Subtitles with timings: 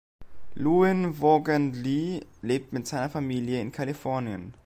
[0.55, 4.55] Llewellyn Vaughan-Lee lebt mit seiner Familie in Kalifornien.